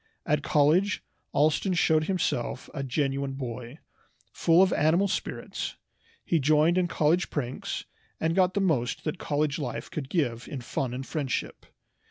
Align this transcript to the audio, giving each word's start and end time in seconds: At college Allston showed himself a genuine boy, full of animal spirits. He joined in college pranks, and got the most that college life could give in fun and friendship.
At 0.25 0.41
college 0.41 1.03
Allston 1.31 1.75
showed 1.75 2.05
himself 2.05 2.71
a 2.73 2.81
genuine 2.81 3.33
boy, 3.33 3.77
full 4.31 4.63
of 4.63 4.73
animal 4.73 5.07
spirits. 5.07 5.75
He 6.25 6.39
joined 6.39 6.75
in 6.75 6.87
college 6.87 7.29
pranks, 7.29 7.85
and 8.19 8.33
got 8.35 8.55
the 8.55 8.61
most 8.61 9.03
that 9.03 9.19
college 9.19 9.59
life 9.59 9.91
could 9.91 10.09
give 10.09 10.47
in 10.47 10.61
fun 10.61 10.95
and 10.95 11.05
friendship. 11.05 11.67